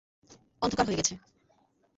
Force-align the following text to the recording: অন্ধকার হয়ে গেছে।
অন্ধকার 0.61 0.85
হয়ে 0.87 0.99
গেছে। 0.99 1.13